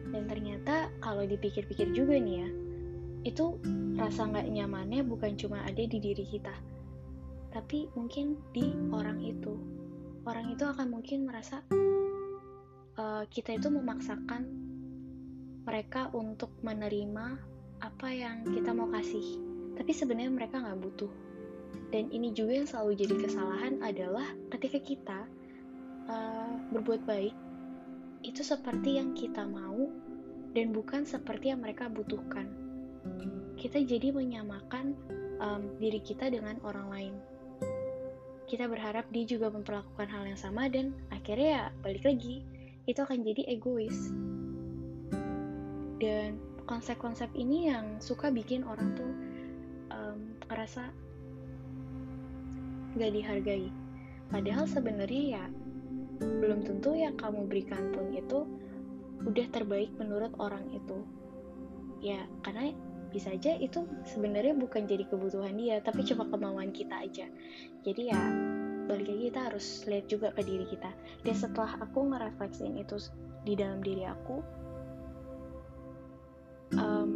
Dan 0.09 0.23
ternyata 0.25 0.93
kalau 1.01 1.25
dipikir-pikir 1.25 1.93
juga 1.93 2.17
nih 2.17 2.45
ya, 2.45 2.49
itu 3.29 3.61
rasa 3.97 4.29
nggak 4.29 4.49
nyamannya 4.49 5.05
bukan 5.05 5.37
cuma 5.37 5.61
ada 5.65 5.83
di 5.85 5.99
diri 6.01 6.25
kita, 6.25 6.55
tapi 7.53 7.89
mungkin 7.97 8.39
di 8.53 8.73
orang 8.93 9.21
itu 9.25 9.57
orang 10.29 10.53
itu 10.53 10.65
akan 10.69 10.93
mungkin 10.93 11.25
merasa 11.25 11.65
uh, 13.01 13.25
kita 13.33 13.57
itu 13.57 13.73
memaksakan 13.73 14.45
mereka 15.65 16.13
untuk 16.13 16.53
menerima 16.61 17.41
apa 17.81 18.09
yang 18.13 18.45
kita 18.45 18.75
mau 18.77 18.91
kasih 18.93 19.25
tapi 19.79 19.95
sebenarnya 19.95 20.33
mereka 20.33 20.61
nggak 20.61 20.81
butuh 20.83 21.13
dan 21.89 22.13
ini 22.13 22.37
juga 22.37 22.53
yang 22.61 22.69
selalu 22.69 22.93
jadi 23.01 23.15
kesalahan 23.25 23.75
adalah 23.81 24.27
ketika 24.53 24.79
kita 24.81 25.21
uh, 26.09 26.53
berbuat 26.73 27.03
baik 27.09 27.35
itu 28.27 28.43
seperti 28.43 28.99
yang 28.99 29.15
kita 29.15 29.47
mau 29.47 29.89
dan 30.53 30.75
bukan 30.75 31.07
seperti 31.07 31.55
yang 31.55 31.63
mereka 31.63 31.87
butuhkan. 31.87 32.51
Kita 33.59 33.79
jadi 33.83 34.11
menyamakan 34.15 34.95
um, 35.39 35.63
diri 35.79 36.03
kita 36.03 36.31
dengan 36.31 36.59
orang 36.67 36.89
lain. 36.91 37.15
Kita 38.49 38.65
berharap 38.65 39.07
dia 39.13 39.29
juga 39.29 39.53
memperlakukan 39.53 40.09
hal 40.09 40.25
yang 40.25 40.41
sama 40.41 40.67
dan 40.73 40.97
akhirnya 41.13 41.49
ya 41.49 41.65
balik 41.85 42.05
lagi 42.05 42.43
itu 42.89 43.01
akan 43.01 43.21
jadi 43.23 43.45
egois. 43.49 44.13
Dan 45.99 46.41
konsep-konsep 46.65 47.29
ini 47.35 47.69
yang 47.69 47.99
suka 48.01 48.33
bikin 48.33 48.65
orang 48.65 48.95
tuh 48.97 49.13
um, 49.93 50.37
ngerasa 50.49 50.89
gak 52.99 53.15
dihargai. 53.15 53.71
Padahal 54.29 54.67
sebenarnya 54.69 55.25
ya 55.41 55.45
belum 56.19 56.67
tentu 56.67 56.99
yang 56.99 57.15
kamu 57.15 57.47
berikan 57.47 57.95
pun 57.95 58.11
itu 58.11 58.45
udah 59.23 59.47
terbaik 59.55 59.95
menurut 59.97 60.35
orang 60.43 60.67
itu. 60.75 60.99
Ya 62.03 62.27
karena 62.43 62.75
bisa 63.09 63.33
aja 63.33 63.57
itu 63.57 63.89
sebenarnya 64.05 64.53
bukan 64.53 64.85
jadi 64.85 65.09
kebutuhan 65.09 65.57
dia 65.57 65.81
tapi 65.81 66.05
cuma 66.05 66.29
kemauan 66.29 66.75
kita 66.75 67.07
aja. 67.07 67.27
Jadi 67.87 68.13
ya 68.13 68.21
balik 68.89 69.09
lagi 69.09 69.23
kita 69.33 69.41
harus 69.53 69.67
lihat 69.89 70.07
juga 70.11 70.29
ke 70.37 70.43
diri 70.45 70.67
kita. 70.69 70.91
Dan 71.25 71.35
setelah 71.35 71.81
aku 71.81 72.13
ngerefleksiin 72.13 72.77
itu 72.77 72.97
di 73.47 73.55
dalam 73.57 73.81
diri 73.81 74.05
aku 74.05 74.37
um, 76.77 77.11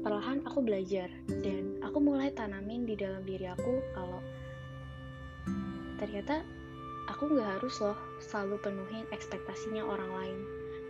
perlahan 0.00 0.40
aku 0.48 0.64
belajar. 0.64 1.12
Dan 1.28 1.80
aku 1.84 1.98
mulai 2.00 2.32
tanamin 2.32 2.88
di 2.88 2.96
dalam 2.96 3.22
diri 3.24 3.48
aku 3.48 3.72
kalau 3.92 4.20
ternyata 6.00 6.42
aku 7.10 7.30
nggak 7.30 7.60
harus 7.60 7.78
loh 7.80 7.98
selalu 8.22 8.58
penuhin 8.64 9.06
ekspektasinya 9.12 9.84
orang 9.84 10.10
lain 10.10 10.38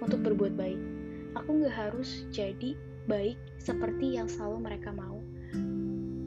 untuk 0.03 0.23
berbuat 0.23 0.55
baik 0.55 0.81
aku 1.35 1.51
nggak 1.63 1.75
harus 1.75 2.25
jadi 2.31 2.79
baik 3.05 3.37
seperti 3.61 4.17
yang 4.17 4.29
selalu 4.31 4.65
mereka 4.65 4.91
mau. 4.95 5.21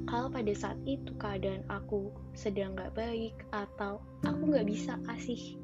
Kalau 0.08 0.32
pada 0.32 0.54
saat 0.56 0.80
itu 0.88 1.12
keadaan 1.20 1.68
aku 1.68 2.14
sedang 2.32 2.78
gak 2.80 2.96
baik 2.96 3.36
atau 3.52 4.00
aku 4.24 4.56
gak 4.56 4.68
bisa 4.70 4.96
kasih 5.04 5.60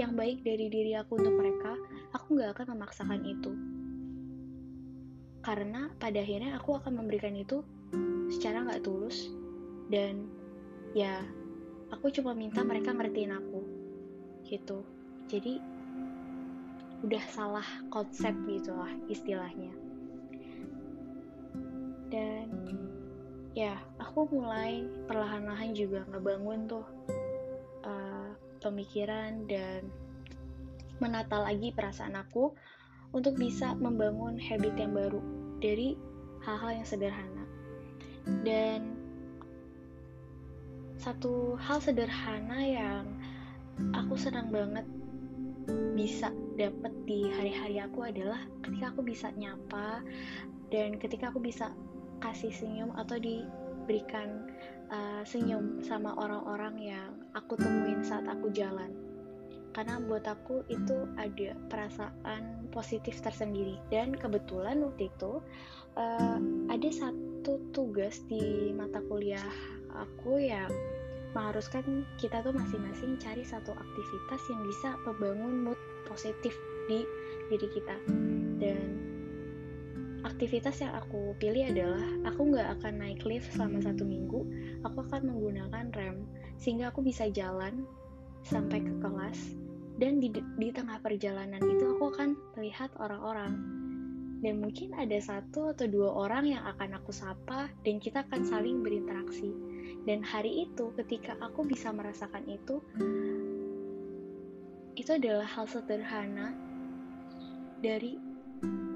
yang 0.00 0.16
baik 0.16 0.40
dari 0.40 0.72
diri 0.72 0.96
aku 0.96 1.20
untuk 1.20 1.36
mereka, 1.36 1.76
aku 2.16 2.40
gak 2.40 2.56
akan 2.56 2.78
memaksakan 2.78 3.20
itu. 3.26 3.52
Karena 5.44 5.92
pada 6.00 6.24
akhirnya 6.24 6.56
aku 6.56 6.78
akan 6.80 7.04
memberikan 7.04 7.36
itu 7.36 7.60
secara 8.32 8.64
gak 8.64 8.86
tulus 8.86 9.28
dan 9.92 10.24
ya 10.96 11.20
aku 11.92 12.08
cuma 12.10 12.32
minta 12.32 12.64
mereka 12.64 12.96
ngertiin 12.96 13.32
aku 13.36 13.60
gitu. 14.48 14.82
Jadi 15.28 15.60
udah 17.02 17.24
salah 17.30 17.66
konsep 17.90 18.34
gitu 18.46 18.70
lah 18.74 18.90
istilahnya 19.10 19.74
dan 22.12 22.46
ya 23.56 23.80
aku 23.96 24.28
mulai 24.28 24.84
perlahan-lahan 25.08 25.72
juga 25.72 26.04
ngebangun 26.12 26.68
tuh 26.68 26.86
uh, 27.88 28.30
pemikiran 28.60 29.48
dan 29.48 29.88
menata 31.00 31.40
lagi 31.40 31.72
perasaan 31.72 32.14
aku 32.20 32.52
untuk 33.16 33.34
bisa 33.40 33.72
membangun 33.74 34.36
habit 34.38 34.76
yang 34.76 34.92
baru 34.92 35.18
dari 35.58 35.96
hal-hal 36.44 36.84
yang 36.84 36.86
sederhana 36.86 37.44
dan 38.46 39.01
satu 41.02 41.58
hal 41.58 41.82
sederhana 41.82 42.62
yang 42.62 43.02
aku 43.90 44.14
senang 44.14 44.54
banget 44.54 44.86
bisa 45.98 46.30
dapet 46.54 46.94
di 47.10 47.26
hari-hari 47.26 47.82
aku 47.82 48.06
adalah 48.06 48.38
ketika 48.62 48.94
aku 48.94 49.02
bisa 49.02 49.34
nyapa 49.34 49.98
dan 50.70 51.02
ketika 51.02 51.34
aku 51.34 51.42
bisa 51.42 51.74
kasih 52.22 52.54
senyum 52.54 52.94
atau 52.94 53.18
diberikan 53.18 54.46
uh, 54.94 55.26
senyum 55.26 55.82
sama 55.82 56.14
orang-orang 56.14 56.78
yang 56.78 57.10
aku 57.34 57.58
temuin 57.58 58.06
saat 58.06 58.24
aku 58.30 58.54
jalan. 58.54 58.94
Karena 59.74 59.98
buat 59.98 60.22
aku 60.28 60.62
itu 60.70 61.08
ada 61.18 61.56
perasaan 61.66 62.70
positif 62.70 63.18
tersendiri. 63.24 63.80
Dan 63.90 64.14
kebetulan 64.14 64.84
waktu 64.84 65.10
itu 65.10 65.42
uh, 65.98 66.38
ada 66.70 66.90
satu 66.94 67.58
tugas 67.74 68.22
di 68.30 68.70
mata 68.76 69.00
kuliah 69.08 69.50
aku 69.96 70.40
yang 70.40 70.70
mengharuskan 71.32 72.04
kita 72.20 72.44
tuh 72.44 72.52
masing-masing 72.52 73.16
cari 73.16 73.40
satu 73.44 73.72
aktivitas 73.72 74.40
yang 74.52 74.62
bisa 74.68 74.96
membangun 75.08 75.54
mood 75.72 75.80
positif 76.04 76.52
di 76.86 77.04
diri 77.48 77.68
kita. 77.72 77.96
Dan 78.60 78.88
aktivitas 80.22 80.84
yang 80.84 80.92
aku 80.96 81.34
pilih 81.40 81.72
adalah 81.72 82.06
aku 82.28 82.52
nggak 82.52 82.68
akan 82.78 82.94
naik 83.00 83.24
lift 83.26 83.50
selama 83.56 83.82
satu 83.82 84.06
minggu 84.06 84.46
aku 84.86 85.02
akan 85.02 85.34
menggunakan 85.34 85.90
rem 85.98 86.16
sehingga 86.62 86.94
aku 86.94 87.02
bisa 87.02 87.26
jalan 87.26 87.82
sampai 88.46 88.82
ke 88.82 88.94
kelas 89.02 89.58
dan 89.98 90.22
di, 90.22 90.30
di 90.34 90.68
tengah 90.70 90.98
perjalanan 91.02 91.60
itu 91.62 91.84
aku 91.96 92.12
akan 92.14 92.34
melihat 92.58 92.90
orang-orang. 92.98 93.54
Dan 94.42 94.58
mungkin 94.58 94.90
ada 94.98 95.14
satu 95.22 95.70
atau 95.70 95.86
dua 95.86 96.10
orang 96.26 96.50
yang 96.50 96.66
akan 96.66 96.98
aku 96.98 97.14
sapa 97.14 97.70
dan 97.86 98.02
kita 98.02 98.26
akan 98.26 98.42
saling 98.42 98.82
berinteraksi 98.82 99.54
dan 100.04 100.20
hari 100.22 100.66
itu 100.68 100.90
ketika 100.98 101.38
aku 101.38 101.66
bisa 101.66 101.94
merasakan 101.94 102.42
itu 102.46 102.82
itu 104.92 105.10
adalah 105.16 105.48
hal 105.48 105.64
sederhana 105.64 106.52
dari 107.80 108.20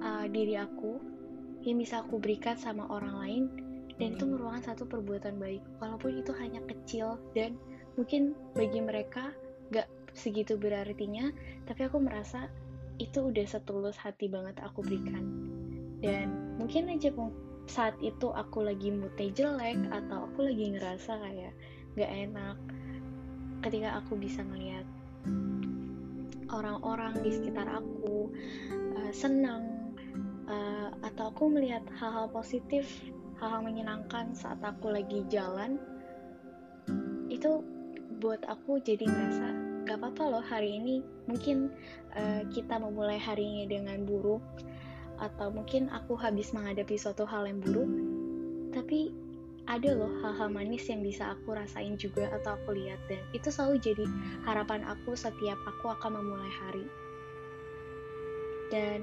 uh, 0.04 0.26
diri 0.30 0.54
aku 0.54 1.00
yang 1.66 1.82
bisa 1.82 2.06
aku 2.06 2.22
berikan 2.22 2.54
sama 2.54 2.86
orang 2.86 3.16
lain. 3.18 3.44
Dan 3.96 4.12
itu 4.12 4.28
merupakan 4.28 4.60
satu 4.60 4.84
perbuatan 4.84 5.40
baik. 5.40 5.64
Walaupun 5.80 6.20
itu 6.20 6.30
hanya 6.36 6.60
kecil 6.68 7.16
dan 7.32 7.56
mungkin 7.96 8.36
bagi 8.52 8.84
mereka 8.84 9.32
gak 9.72 9.88
segitu 10.12 10.60
berartinya 10.60 11.32
tapi 11.64 11.88
aku 11.88 12.00
merasa 12.00 12.48
itu 13.00 13.28
udah 13.28 13.44
setulus 13.48 13.96
hati 13.96 14.28
banget 14.28 14.60
aku 14.60 14.84
berikan. 14.84 15.24
Dan 16.04 16.56
mungkin 16.60 16.92
aja 16.92 17.08
saat 17.66 17.98
itu 17.98 18.30
aku 18.30 18.62
lagi 18.62 18.94
moodnya 18.94 19.30
jelek 19.34 19.78
atau 19.90 20.30
aku 20.30 20.46
lagi 20.46 20.74
ngerasa 20.74 21.18
kayak 21.18 21.54
gak 21.98 22.10
enak 22.10 22.56
ketika 23.66 23.98
aku 23.98 24.14
bisa 24.18 24.40
ngeliat 24.46 24.86
orang-orang 26.54 27.18
di 27.26 27.30
sekitar 27.34 27.66
aku 27.66 28.30
uh, 28.94 29.12
senang 29.12 29.90
uh, 30.46 30.94
atau 31.02 31.34
aku 31.34 31.50
melihat 31.50 31.82
hal-hal 31.98 32.30
positif 32.30 32.86
hal-hal 33.42 33.60
menyenangkan 33.60 34.32
saat 34.32 34.62
aku 34.62 34.94
lagi 34.94 35.26
jalan 35.26 35.76
itu 37.26 37.60
buat 38.22 38.40
aku 38.48 38.80
jadi 38.80 39.04
ngerasa 39.04 39.66
gak 39.86 40.02
apa-apa 40.02 40.22
loh 40.26 40.44
hari 40.44 40.82
ini. 40.82 40.98
Mungkin 41.30 41.70
uh, 42.16 42.42
kita 42.50 42.80
memulai 42.80 43.20
harinya 43.22 43.70
dengan 43.70 44.02
buruk 44.02 44.42
atau 45.20 45.48
mungkin 45.48 45.88
aku 45.92 46.16
habis 46.16 46.52
menghadapi 46.52 46.96
suatu 47.00 47.24
hal 47.24 47.48
yang 47.48 47.58
buruk 47.60 47.88
tapi 48.76 49.14
ada 49.66 49.98
loh 49.98 50.12
hal-hal 50.22 50.46
manis 50.46 50.86
yang 50.86 51.02
bisa 51.02 51.34
aku 51.34 51.58
rasain 51.58 51.98
juga 51.98 52.30
atau 52.30 52.54
aku 52.54 52.78
lihat 52.78 53.02
dan 53.10 53.18
itu 53.34 53.50
selalu 53.50 53.82
jadi 53.82 54.06
harapan 54.46 54.86
aku 54.86 55.18
setiap 55.18 55.58
aku 55.66 55.90
akan 55.90 56.22
memulai 56.22 56.52
hari. 56.62 56.86
Dan 58.70 58.98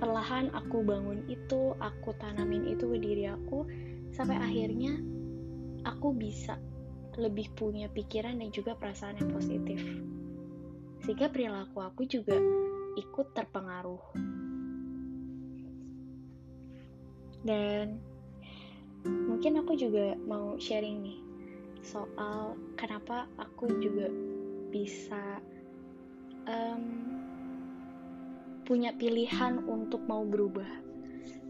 perlahan 0.00 0.48
aku 0.56 0.80
bangun 0.84 1.20
itu 1.28 1.76
aku 1.76 2.16
tanamin 2.16 2.64
itu 2.72 2.88
ke 2.88 2.98
diri 3.00 3.28
aku 3.28 3.68
sampai 4.16 4.40
akhirnya 4.40 4.96
aku 5.84 6.16
bisa 6.16 6.56
lebih 7.20 7.52
punya 7.60 7.92
pikiran 7.92 8.40
dan 8.40 8.48
juga 8.48 8.72
perasaan 8.72 9.20
yang 9.20 9.30
positif. 9.36 9.80
Sehingga 11.04 11.28
perilaku 11.28 11.84
aku 11.84 12.08
juga 12.08 12.40
ikut 12.98 13.30
terpengaruh. 13.30 14.02
Dan 17.46 18.02
mungkin 19.06 19.62
aku 19.62 19.78
juga 19.78 20.18
mau 20.26 20.58
sharing 20.58 20.98
nih 21.06 21.18
soal 21.86 22.58
kenapa 22.74 23.30
aku 23.38 23.70
juga 23.78 24.10
bisa 24.68 25.38
um, 26.44 26.84
punya 28.68 28.92
pilihan 28.98 29.64
untuk 29.64 30.04
mau 30.04 30.26
berubah. 30.26 30.68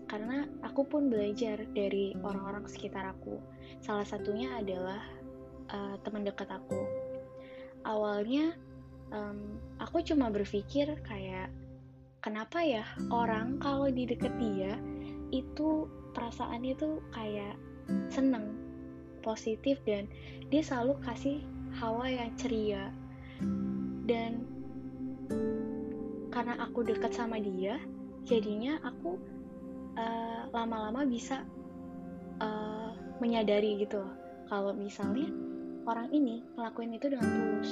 Karena 0.08 0.46
aku 0.64 0.88
pun 0.88 1.12
belajar 1.12 1.68
dari 1.76 2.16
orang-orang 2.22 2.64
sekitar 2.70 3.04
aku. 3.12 3.42
Salah 3.82 4.06
satunya 4.06 4.56
adalah 4.56 5.02
uh, 5.68 5.96
teman 6.00 6.24
dekat 6.24 6.48
aku. 6.48 6.80
Awalnya 7.84 8.56
um, 9.12 9.60
aku 9.78 10.02
cuma 10.04 10.28
berpikir 10.32 10.88
kayak 11.04 11.48
kenapa 12.20 12.60
ya 12.64 12.84
orang 13.12 13.60
kalau 13.62 13.88
di 13.88 14.04
deket 14.04 14.32
dia 14.36 14.74
itu 15.30 15.86
perasaannya 16.16 16.74
tuh 16.76 17.00
kayak 17.12 17.56
seneng 18.08 18.56
positif 19.20 19.80
dan 19.84 20.08
dia 20.48 20.64
selalu 20.64 20.96
kasih 21.04 21.44
hawa 21.76 22.08
yang 22.08 22.32
ceria. 22.40 22.88
Dan 24.08 24.48
karena 26.32 26.56
aku 26.64 26.80
deket 26.84 27.12
sama 27.12 27.36
dia 27.40 27.76
jadinya 28.24 28.80
aku 28.84 29.16
uh, 29.96 30.42
lama-lama 30.52 31.04
bisa 31.08 31.44
uh, 32.40 32.92
menyadari 33.20 33.80
gitu 33.80 34.04
kalau 34.48 34.72
misalnya 34.76 35.28
orang 35.88 36.08
ini 36.12 36.44
ngelakuin 36.56 36.96
itu 36.96 37.06
dengan 37.08 37.26
tulus 37.26 37.70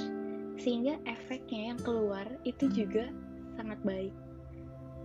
sehingga 0.57 0.97
efeknya 1.05 1.73
yang 1.75 1.81
keluar 1.81 2.27
itu 2.49 2.69
juga 2.73 3.09
sangat 3.57 3.81
baik. 3.85 4.15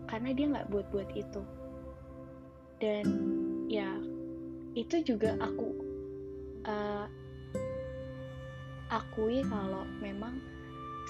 Karena 0.08 0.30
dia 0.36 0.46
nggak 0.52 0.70
buat-buat 0.72 1.10
itu. 1.16 1.42
Dan 2.82 3.06
ya 3.72 4.00
itu 4.76 5.04
juga 5.04 5.36
aku 5.40 5.70
uh, 6.68 7.06
akui 8.92 9.44
kalau 9.48 9.88
memang 10.00 10.40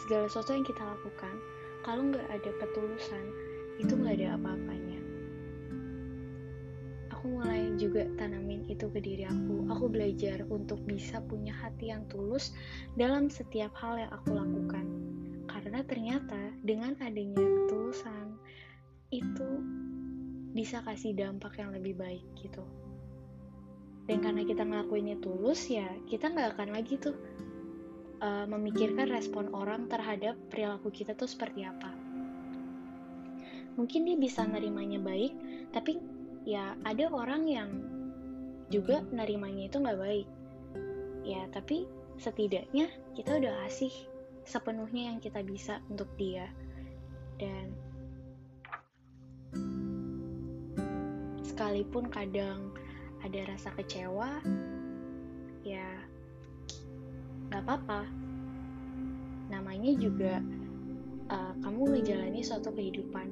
segala 0.05 0.25
sesuatu 0.29 0.57
yang 0.57 0.65
kita 0.65 0.81
lakukan 0.81 1.35
kalau 1.81 2.01
nggak 2.09 2.25
ada 2.29 2.51
ketulusan 2.61 3.25
itu 3.81 3.93
nggak 3.97 4.21
ada 4.21 4.37
apa-apanya 4.37 4.80
aku 7.21 7.37
mulai 7.37 7.69
juga 7.77 8.09
tanamin 8.17 8.65
itu 8.65 8.89
ke 8.89 8.97
diri 8.97 9.29
aku. 9.29 9.69
Aku 9.69 9.93
belajar 9.93 10.41
untuk 10.49 10.81
bisa 10.89 11.21
punya 11.21 11.53
hati 11.53 11.93
yang 11.93 12.01
tulus 12.09 12.49
dalam 12.97 13.29
setiap 13.29 13.69
hal 13.77 14.01
yang 14.01 14.09
aku 14.09 14.33
lakukan. 14.33 14.81
Karena 15.45 15.85
ternyata 15.85 16.41
dengan 16.65 16.97
adanya 16.97 17.37
ketulusan 17.37 18.41
itu 19.13 19.49
bisa 20.57 20.81
kasih 20.81 21.13
dampak 21.13 21.61
yang 21.61 21.69
lebih 21.77 21.93
baik 21.93 22.25
gitu. 22.41 22.65
Dan 24.09 24.25
karena 24.25 24.41
kita 24.41 24.65
ngelakuinnya 24.65 25.21
tulus 25.21 25.69
ya 25.69 25.93
kita 26.09 26.25
nggak 26.25 26.57
akan 26.57 26.73
lagi 26.73 26.97
tuh 26.97 27.13
uh, 28.17 28.49
memikirkan 28.49 29.13
respon 29.13 29.53
orang 29.53 29.85
terhadap 29.85 30.33
perilaku 30.49 30.89
kita 30.89 31.13
tuh 31.13 31.29
seperti 31.29 31.69
apa. 31.69 31.93
Mungkin 33.77 34.09
dia 34.09 34.17
bisa 34.17 34.41
nerimanya 34.41 34.97
baik, 34.97 35.37
tapi 35.69 36.10
ya 36.47 36.73
ada 36.81 37.05
orang 37.13 37.45
yang 37.45 37.69
juga 38.71 39.03
nerimanya 39.11 39.67
itu 39.67 39.77
nggak 39.77 39.99
baik. 39.99 40.27
Ya 41.21 41.45
tapi 41.53 41.85
setidaknya 42.17 42.89
kita 43.13 43.37
udah 43.37 43.53
kasih 43.67 43.93
sepenuhnya 44.47 45.13
yang 45.13 45.17
kita 45.21 45.43
bisa 45.45 45.83
untuk 45.91 46.09
dia. 46.17 46.49
Dan 47.37 47.75
sekalipun 51.45 52.09
kadang 52.09 52.73
ada 53.21 53.39
rasa 53.45 53.69
kecewa 53.77 54.41
ya 55.61 55.87
nggak 57.51 57.61
apa-apa. 57.67 58.07
Namanya 59.51 59.91
juga 59.99 60.39
uh, 61.29 61.53
kamu 61.59 61.99
ngejalani 61.99 62.41
suatu 62.41 62.71
kehidupan 62.71 63.27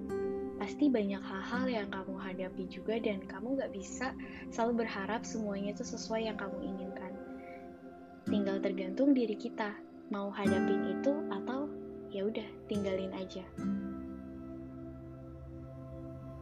pasti 0.59 0.91
banyak 0.91 1.23
hal-hal 1.23 1.65
yang 1.71 1.87
kamu 1.87 2.19
hadapi 2.19 2.67
juga 2.67 2.99
dan 2.99 3.23
kamu 3.23 3.55
gak 3.63 3.71
bisa 3.71 4.11
selalu 4.51 4.83
berharap 4.83 5.23
semuanya 5.23 5.71
itu 5.71 5.87
sesuai 5.87 6.27
yang 6.27 6.35
kamu 6.35 6.59
inginkan. 6.59 7.15
Tinggal 8.27 8.59
tergantung 8.59 9.15
diri 9.15 9.39
kita 9.39 9.71
mau 10.11 10.27
hadapin 10.29 10.99
itu 10.99 11.15
atau 11.31 11.71
ya 12.11 12.27
udah 12.27 12.45
tinggalin 12.67 13.15
aja. 13.15 13.47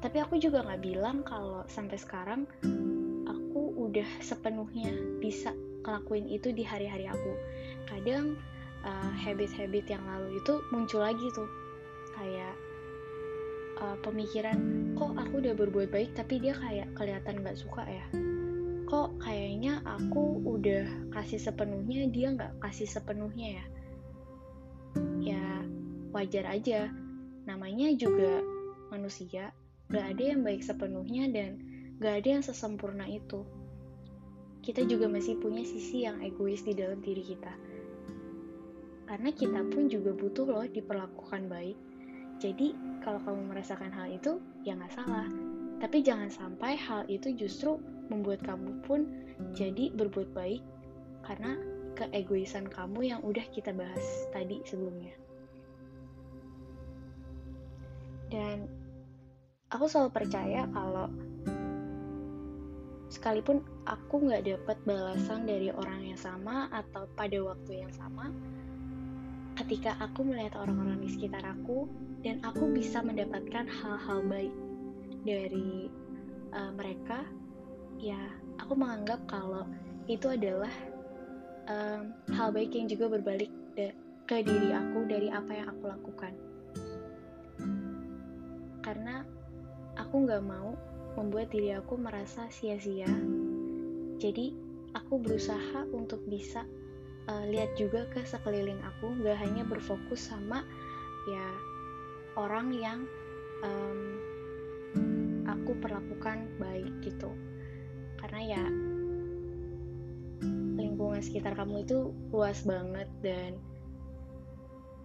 Tapi 0.01 0.17
aku 0.17 0.41
juga 0.41 0.65
gak 0.65 0.81
bilang 0.81 1.21
kalau 1.21 1.61
sampai 1.69 2.01
sekarang 2.01 2.49
aku 3.29 3.61
udah 3.85 4.09
sepenuhnya 4.25 4.97
bisa 5.21 5.53
ngelakuin 5.85 6.25
itu 6.25 6.49
di 6.49 6.65
hari-hari 6.65 7.05
aku. 7.05 7.33
Kadang 7.85 8.33
uh, 8.81 9.11
habit-habit 9.13 9.85
yang 9.87 10.03
lalu 10.09 10.41
itu 10.41 10.57
muncul 10.73 11.05
lagi 11.05 11.29
tuh 11.37 11.47
kayak 12.17 12.66
uh, 13.77 13.97
pemikiran 14.01 14.57
kok 14.97 15.13
aku 15.13 15.39
udah 15.41 15.53
berbuat 15.53 15.89
baik 15.93 16.17
tapi 16.17 16.41
dia 16.41 16.57
kayak 16.57 16.89
kelihatan 16.97 17.41
nggak 17.41 17.57
suka 17.57 17.85
ya? 17.85 18.05
Kok 18.87 19.19
kayaknya 19.19 19.83
aku 19.83 20.41
udah 20.47 21.11
kasih 21.13 21.39
sepenuhnya 21.39 22.07
dia 22.09 22.33
nggak 22.33 22.53
kasih 22.63 22.87
sepenuhnya 22.87 23.61
ya? 23.61 23.65
Ya 25.21 25.43
wajar 26.15 26.47
aja. 26.49 26.89
Namanya 27.45 27.93
juga 27.95 28.43
manusia 28.89 29.51
nggak 29.87 30.05
ada 30.15 30.23
yang 30.23 30.41
baik 30.43 30.61
sepenuhnya 30.63 31.31
dan 31.31 31.51
nggak 31.99 32.13
ada 32.23 32.29
yang 32.39 32.43
sesempurna 32.43 33.05
itu. 33.07 33.43
Kita 34.63 34.83
juga 34.83 35.07
masih 35.07 35.39
punya 35.39 35.63
sisi 35.63 36.03
yang 36.03 36.19
egois 36.19 36.65
di 36.65 36.75
dalam 36.75 36.99
diri 36.99 37.23
kita. 37.23 37.53
Karena 39.07 39.31
kita 39.31 39.63
pun 39.71 39.87
juga 39.87 40.11
butuh 40.11 40.43
loh 40.43 40.67
diperlakukan 40.67 41.47
baik 41.47 41.86
jadi 42.37 42.77
kalau 43.01 43.17
kamu 43.25 43.49
merasakan 43.49 43.89
hal 43.89 44.07
itu, 44.13 44.37
ya 44.61 44.77
nggak 44.77 44.93
salah. 44.93 45.25
Tapi 45.81 46.01
jangan 46.05 46.29
sampai 46.29 46.77
hal 46.77 47.05
itu 47.09 47.33
justru 47.33 47.81
membuat 48.09 48.41
kamu 48.45 48.81
pun 48.85 49.05
jadi 49.53 49.93
berbuat 49.93 50.33
baik 50.33 50.61
karena 51.25 51.57
keegoisan 51.97 52.69
kamu 52.69 53.09
yang 53.13 53.21
udah 53.25 53.45
kita 53.49 53.73
bahas 53.73 54.05
tadi 54.29 54.61
sebelumnya. 54.65 55.13
Dan 58.29 58.69
aku 59.73 59.89
selalu 59.89 60.11
percaya 60.13 60.69
kalau 60.69 61.09
sekalipun 63.07 63.63
aku 63.87 64.29
nggak 64.29 64.45
dapat 64.45 64.77
balasan 64.83 65.47
dari 65.47 65.71
orang 65.71 66.11
yang 66.11 66.19
sama 66.19 66.67
atau 66.69 67.07
pada 67.17 67.39
waktu 67.41 67.87
yang 67.87 67.93
sama, 67.95 68.29
ketika 69.57 69.97
aku 69.97 70.21
melihat 70.27 70.59
orang-orang 70.59 71.01
di 71.01 71.09
sekitar 71.09 71.41
aku 71.41 71.87
dan 72.27 72.43
aku 72.43 72.67
bisa 72.75 72.99
mendapatkan 72.99 73.63
hal-hal 73.71 74.19
baik 74.27 74.51
dari 75.23 75.87
uh, 76.51 76.75
mereka 76.75 77.23
ya 78.03 78.19
aku 78.59 78.75
menganggap 78.75 79.23
kalau 79.31 79.63
itu 80.11 80.27
adalah 80.27 80.71
um, 81.71 82.11
hal 82.35 82.51
baik 82.51 82.75
yang 82.75 82.91
juga 82.91 83.07
berbalik 83.15 83.47
ke 84.27 84.43
diri 84.43 84.75
aku 84.75 85.07
dari 85.07 85.31
apa 85.31 85.51
yang 85.55 85.67
aku 85.71 85.83
lakukan. 85.87 86.33
Karena 88.83 89.23
aku 89.95 90.27
nggak 90.27 90.43
mau 90.43 90.75
membuat 91.15 91.47
diri 91.55 91.71
aku 91.71 91.95
merasa 91.95 92.51
sia-sia. 92.51 93.07
Jadi 94.19 94.51
aku 94.99 95.23
berusaha 95.23 95.87
untuk 95.95 96.19
bisa 96.27 96.67
uh, 97.31 97.47
lihat 97.47 97.71
juga 97.79 98.03
ke 98.11 98.27
sekeliling 98.27 98.83
aku 98.83 99.15
nggak 99.23 99.39
hanya 99.39 99.63
berfokus 99.63 100.27
sama 100.27 100.67
ya 101.31 101.47
orang 102.37 102.69
yang 102.77 102.99
um, 103.65 103.99
aku 105.49 105.73
perlakukan 105.81 106.45
baik 106.61 106.93
gitu. 107.01 107.33
Karena 108.21 108.39
ya 108.45 108.63
lingkungan 110.77 111.19
sekitar 111.19 111.57
kamu 111.57 111.83
itu 111.83 112.13
luas 112.29 112.61
banget 112.61 113.09
dan 113.25 113.57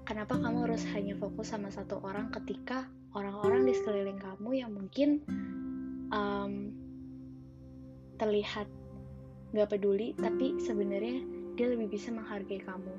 kenapa 0.05 0.37
kamu 0.37 0.69
harus 0.69 0.85
hanya 0.93 1.17
fokus 1.17 1.49
sama 1.49 1.73
satu 1.73 1.99
orang 2.05 2.29
ketika 2.29 2.85
orang-orang 3.17 3.65
di 3.65 3.75
sekeliling 3.77 4.21
kamu 4.21 4.51
yang 4.61 4.71
mungkin 4.73 5.25
um, 6.13 6.77
terlihat 8.21 8.69
nggak 9.53 9.69
peduli 9.69 10.17
tapi 10.17 10.57
sebenarnya 10.61 11.21
dia 11.57 11.67
lebih 11.69 11.93
bisa 11.93 12.13
menghargai 12.13 12.61
kamu. 12.65 12.95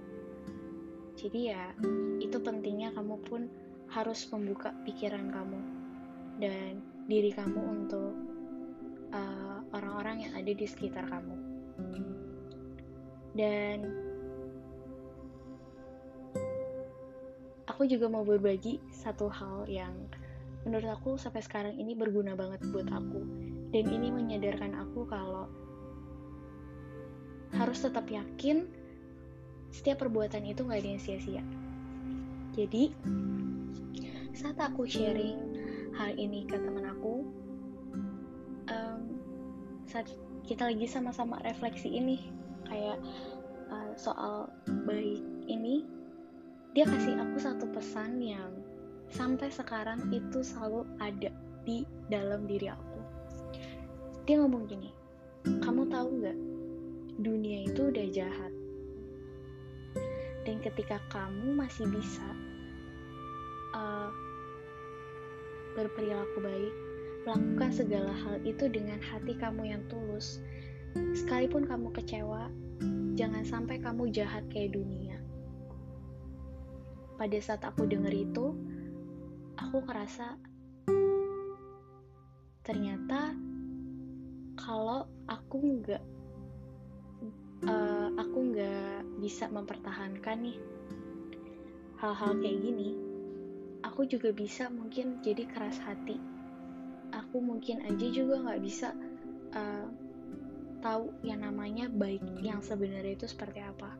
Jadi 1.18 1.40
ya 1.54 1.74
itu 2.22 2.38
pentingnya 2.42 2.94
kamu 2.94 3.22
pun 3.26 3.50
harus 3.94 4.26
membuka 4.34 4.74
pikiran 4.84 5.30
kamu 5.30 5.62
dan 6.42 6.82
diri 7.06 7.30
kamu 7.30 7.62
untuk 7.62 8.14
uh, 9.14 9.62
orang-orang 9.72 10.26
yang 10.26 10.34
ada 10.34 10.50
di 10.50 10.66
sekitar 10.66 11.06
kamu 11.06 11.38
dan 13.38 13.90
aku 17.70 17.86
juga 17.86 18.10
mau 18.10 18.26
berbagi 18.26 18.82
satu 18.90 19.30
hal 19.30 19.70
yang 19.70 19.94
menurut 20.66 20.90
aku 20.94 21.18
sampai 21.18 21.42
sekarang 21.46 21.76
ini 21.78 21.94
berguna 21.94 22.34
banget 22.34 22.66
buat 22.74 22.90
aku 22.90 23.22
dan 23.74 23.86
ini 23.90 24.10
menyadarkan 24.14 24.74
aku 24.78 25.06
kalau 25.10 25.50
harus 27.54 27.82
tetap 27.82 28.10
yakin 28.10 28.66
setiap 29.74 30.06
perbuatan 30.06 30.46
itu 30.46 30.62
gak 30.66 30.86
ada 30.86 30.90
yang 30.94 31.02
sia-sia. 31.02 31.44
Jadi, 32.54 32.94
saat 34.34 34.58
aku 34.58 34.90
sharing 34.90 35.38
hal 35.94 36.18
ini 36.18 36.46
ke 36.50 36.58
teman 36.58 36.90
aku, 36.90 37.22
um, 38.70 39.02
saat 39.86 40.10
kita 40.44 40.74
lagi 40.74 40.90
sama-sama 40.90 41.38
refleksi 41.46 41.94
ini, 41.94 42.18
kayak 42.66 42.98
uh, 43.70 43.94
soal 43.94 44.50
baik 44.90 45.22
ini, 45.46 45.86
dia 46.74 46.90
kasih 46.90 47.14
aku 47.22 47.38
satu 47.38 47.66
pesan 47.70 48.18
yang 48.18 48.52
sampai 49.14 49.54
sekarang 49.54 50.10
itu 50.10 50.42
selalu 50.42 50.90
ada 50.98 51.30
di 51.64 51.86
dalam 52.10 52.50
diri 52.50 52.74
aku. 52.74 53.00
Dia 54.26 54.42
ngomong 54.42 54.66
gini, 54.66 54.90
kamu 55.62 55.86
tahu 55.94 56.10
gak 56.26 56.40
dunia 57.22 57.70
itu 57.70 57.94
udah 57.94 58.08
jahat. 58.10 58.54
Dan 60.44 60.60
ketika 60.60 61.00
kamu 61.08 61.56
masih 61.56 61.88
bisa 61.88 62.26
uh, 63.78 64.10
berperilaku 65.74 66.38
baik, 66.42 66.74
melakukan 67.26 67.72
segala 67.74 68.14
hal 68.14 68.40
itu 68.46 68.70
dengan 68.70 69.02
hati 69.02 69.34
kamu 69.38 69.74
yang 69.74 69.84
tulus, 69.90 70.42
sekalipun 71.18 71.66
kamu 71.66 71.90
kecewa, 71.94 72.50
jangan 73.18 73.44
sampai 73.46 73.82
kamu 73.82 74.10
jahat 74.14 74.46
kayak 74.50 74.74
dunia. 74.74 75.18
Pada 77.18 77.38
saat 77.42 77.62
aku 77.62 77.86
denger 77.86 78.14
itu, 78.14 78.58
aku 79.58 79.78
ngerasa 79.86 80.38
ternyata 82.64 83.36
kalau 84.56 85.06
aku 85.28 85.58
nggak 85.84 86.04
uh, 87.68 88.08
aku 88.16 88.38
nggak 88.54 89.04
bisa 89.20 89.52
mempertahankan 89.52 90.38
nih 90.48 90.58
hal-hal 92.00 92.32
kayak 92.40 92.60
gini 92.64 93.13
aku 93.94 94.10
juga 94.10 94.34
bisa 94.34 94.74
mungkin 94.74 95.22
jadi 95.22 95.46
keras 95.46 95.78
hati. 95.78 96.18
Aku 97.14 97.38
mungkin 97.38 97.86
aja 97.86 98.10
juga 98.10 98.42
nggak 98.42 98.62
bisa 98.66 98.90
uh, 99.54 99.86
tahu 100.82 101.14
yang 101.22 101.46
namanya 101.46 101.86
baik 101.94 102.26
yang 102.42 102.58
sebenarnya 102.66 103.14
itu 103.14 103.30
seperti 103.30 103.62
apa. 103.62 103.94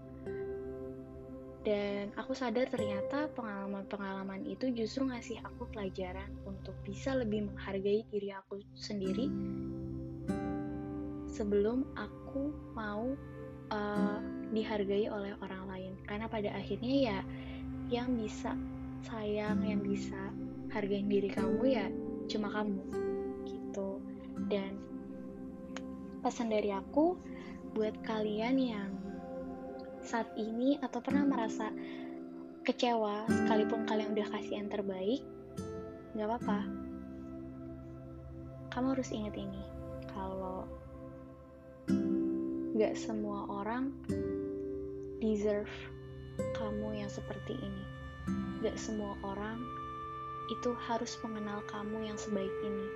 Dan 1.62 2.10
aku 2.18 2.34
sadar 2.34 2.74
ternyata 2.74 3.30
pengalaman-pengalaman 3.38 4.50
itu 4.50 4.74
justru 4.74 5.06
ngasih 5.06 5.38
aku 5.46 5.70
pelajaran 5.70 6.42
untuk 6.50 6.74
bisa 6.82 7.14
lebih 7.14 7.54
menghargai 7.54 8.02
diri 8.10 8.34
aku 8.34 8.66
sendiri 8.74 9.30
sebelum 11.30 11.86
aku 11.94 12.50
mau 12.74 13.14
uh, 13.70 14.20
dihargai 14.50 15.06
oleh 15.06 15.38
orang 15.38 15.70
lain. 15.70 15.94
Karena 16.10 16.26
pada 16.26 16.50
akhirnya 16.50 17.14
ya 17.14 17.20
yang 17.94 18.18
bisa 18.18 18.58
sayang 19.04 19.62
yang 19.64 19.82
bisa 19.84 20.32
hargain 20.72 21.08
diri 21.12 21.30
kamu 21.30 21.64
ya 21.68 21.88
cuma 22.32 22.50
kamu 22.50 22.82
gitu 23.46 24.00
dan 24.48 24.80
pesan 26.24 26.50
dari 26.50 26.72
aku 26.72 27.20
buat 27.76 27.94
kalian 28.08 28.56
yang 28.58 28.92
saat 30.04 30.32
ini 30.40 30.80
atau 30.80 31.00
pernah 31.04 31.28
merasa 31.28 31.72
kecewa 32.64 33.28
sekalipun 33.28 33.84
kalian 33.86 34.16
udah 34.16 34.28
kasih 34.40 34.60
yang 34.64 34.72
terbaik 34.72 35.22
nggak 36.16 36.28
apa-apa 36.28 36.60
kamu 38.72 38.88
harus 38.96 39.12
ingat 39.12 39.36
ini 39.36 39.64
kalau 40.10 40.66
Gak 42.74 42.98
semua 42.98 43.46
orang 43.54 43.94
deserve 45.22 45.70
kamu 46.58 47.06
yang 47.06 47.12
seperti 47.14 47.54
ini. 47.54 47.86
Gak 48.64 48.80
semua 48.80 49.16
orang 49.24 49.60
itu 50.52 50.76
harus 50.88 51.16
mengenal 51.24 51.64
kamu 51.72 52.12
yang 52.12 52.18
sebaik 52.20 52.52
ini. 52.64 52.88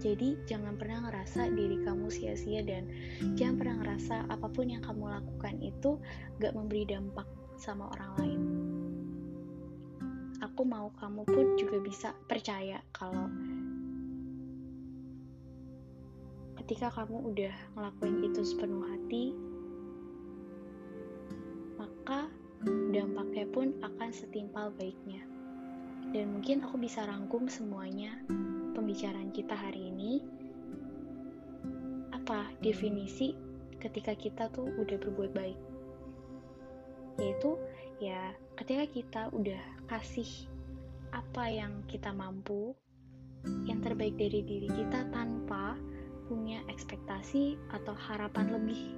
Jadi 0.00 0.40
jangan 0.48 0.80
pernah 0.80 1.04
ngerasa 1.04 1.52
diri 1.52 1.84
kamu 1.84 2.08
sia-sia 2.08 2.64
dan 2.64 2.88
jangan 3.36 3.56
pernah 3.60 3.76
ngerasa 3.84 4.32
apa 4.32 4.48
pun 4.48 4.72
yang 4.72 4.80
kamu 4.80 5.12
lakukan 5.12 5.60
itu 5.60 6.00
gak 6.40 6.56
memberi 6.56 6.88
dampak 6.88 7.28
sama 7.60 7.92
orang 7.92 8.12
lain. 8.16 8.40
Aku 10.40 10.64
mau 10.64 10.88
kamu 10.96 11.28
pun 11.28 11.46
juga 11.60 11.84
bisa 11.84 12.16
percaya 12.24 12.80
kalau 12.96 13.28
ketika 16.64 16.88
kamu 16.96 17.20
udah 17.36 17.54
ngelakuin 17.76 18.24
itu 18.24 18.40
sepenuh 18.40 18.80
hati, 18.88 19.36
maka 21.80 22.28
dampaknya 22.92 23.48
pun 23.48 23.72
akan 23.80 24.10
setimpal 24.12 24.68
baiknya. 24.76 25.24
Dan 26.12 26.36
mungkin 26.36 26.60
aku 26.60 26.76
bisa 26.76 27.08
rangkum 27.08 27.48
semuanya 27.48 28.20
pembicaraan 28.76 29.32
kita 29.32 29.56
hari 29.56 29.88
ini. 29.88 30.20
Apa 32.12 32.52
definisi 32.60 33.32
ketika 33.80 34.12
kita 34.12 34.52
tuh 34.52 34.68
udah 34.76 34.96
berbuat 35.00 35.32
baik? 35.32 35.58
Yaitu 37.16 37.56
ya 38.04 38.36
ketika 38.60 38.84
kita 38.92 39.22
udah 39.32 39.62
kasih 39.88 40.28
apa 41.16 41.48
yang 41.48 41.80
kita 41.88 42.12
mampu, 42.12 42.76
yang 43.64 43.80
terbaik 43.80 44.20
dari 44.20 44.44
diri 44.44 44.68
kita 44.68 45.08
tanpa 45.08 45.80
punya 46.28 46.60
ekspektasi 46.68 47.56
atau 47.72 47.96
harapan 47.96 48.52
lebih 48.54 48.94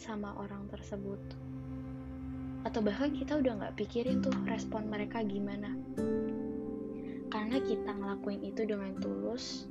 sama 0.00 0.32
orang 0.40 0.66
tersebut 0.72 1.20
atau 2.60 2.80
bahkan 2.84 3.12
kita 3.16 3.40
udah 3.40 3.52
nggak 3.56 3.76
pikirin 3.80 4.20
tuh 4.20 4.34
respon 4.44 4.88
mereka 4.88 5.24
gimana. 5.24 5.72
Karena 7.30 7.56
kita 7.62 7.90
ngelakuin 7.94 8.42
itu 8.44 8.62
dengan 8.66 8.92
tulus 9.00 9.70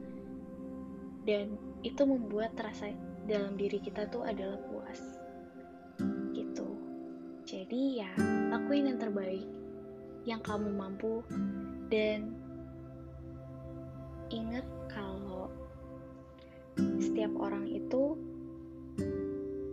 dan 1.28 1.54
itu 1.86 2.02
membuat 2.08 2.56
rasa 2.58 2.90
dalam 3.30 3.54
diri 3.60 3.78
kita 3.78 4.10
tuh 4.10 4.26
adalah 4.26 4.58
puas. 4.72 5.02
Gitu. 6.34 6.68
Jadi 7.46 8.02
ya 8.02 8.10
lakuin 8.50 8.90
yang 8.90 9.00
terbaik 9.00 9.46
yang 10.26 10.42
kamu 10.42 10.74
mampu 10.74 11.22
dan 11.94 12.34
ingat 14.30 14.66
kalau 14.90 15.50
setiap 17.02 17.34
orang 17.38 17.66
itu 17.66 18.18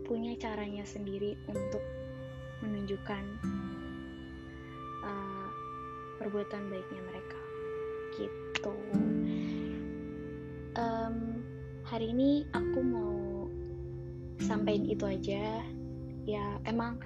punya 0.07 0.33
caranya 0.39 0.87
sendiri 0.87 1.37
untuk 1.51 1.83
menunjukkan 2.65 3.25
uh, 5.05 5.49
perbuatan 6.21 6.73
baiknya 6.73 7.03
mereka. 7.05 7.41
Gitu. 8.17 8.77
Um, 10.77 11.17
hari 11.85 12.13
ini 12.13 12.45
aku 12.53 12.81
mau 12.81 13.17
sampaikan 14.41 14.89
itu 14.89 15.05
aja. 15.05 15.65
Ya 16.27 16.47
emang 16.67 17.01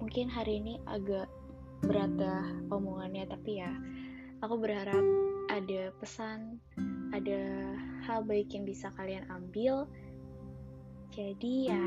mungkin 0.00 0.30
hari 0.32 0.58
ini 0.58 0.80
agak 0.88 1.28
berat 1.82 2.14
dah 2.14 2.46
omongannya 2.70 3.26
tapi 3.26 3.58
ya 3.58 3.74
aku 4.38 4.54
berharap 4.58 5.02
ada 5.50 5.90
pesan 5.98 6.62
ada 7.12 7.74
hal 8.06 8.24
baik 8.24 8.54
yang 8.54 8.64
bisa 8.64 8.90
kalian 8.96 9.26
ambil. 9.28 9.86
Jadi 11.12 11.68
ya 11.68 11.84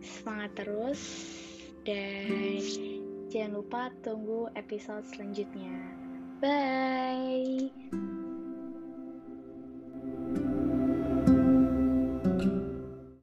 semangat 0.00 0.64
terus 0.64 1.00
dan 1.84 2.60
jangan 3.32 3.62
lupa 3.62 3.92
tunggu 4.04 4.50
episode 4.56 5.04
selanjutnya. 5.08 5.76
Bye 6.40 8.19